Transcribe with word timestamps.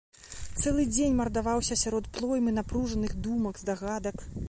Цэлы 0.61 0.85
дзень 0.95 1.17
мардаваўся 1.19 1.79
сярод 1.83 2.05
плоймы 2.17 2.57
напружаных 2.59 3.17
думак, 3.29 3.65
здагадак. 3.67 4.31